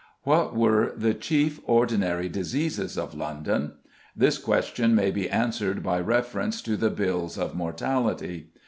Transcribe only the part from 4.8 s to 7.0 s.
may be answered by reference to the